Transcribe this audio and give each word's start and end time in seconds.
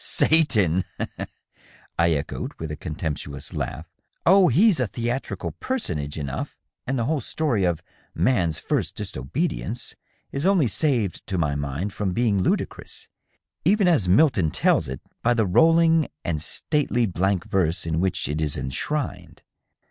"Satan!" 0.03 0.83
I 1.99 2.13
echoed, 2.13 2.55
with 2.57 2.71
a 2.71 2.75
contemptuous 2.75 3.53
laugh." 3.53 3.85
Oh, 4.35 4.47
he's 4.47 4.79
a 4.79 4.89
the 4.91 5.09
atrical 5.11 5.53
personage 5.59 6.17
enough, 6.17 6.57
and 6.87 6.97
the 6.97 7.05
whole 7.05 7.21
story 7.21 7.65
of 7.65 7.83
^ 7.83 7.83
man's 8.15 8.57
first 8.57 8.97
disobedi 8.97 9.61
ence' 9.63 9.95
is 10.31 10.43
only 10.43 10.65
saved, 10.65 11.21
to 11.27 11.37
my 11.37 11.53
mind, 11.53 11.93
from 11.93 12.13
being 12.13 12.41
ludicrous, 12.41 13.09
even 13.63 13.87
as 13.87 14.09
Milton 14.09 14.49
tells 14.49 14.87
it, 14.87 15.01
by 15.21 15.35
the 15.35 15.45
rolling 15.45 16.07
and 16.25 16.41
stately 16.41 17.05
blank 17.05 17.43
verse 17.45 17.85
in 17.85 17.99
which 17.99 18.27
it 18.27 18.41
is 18.41 18.57
enshrined. 18.57 19.43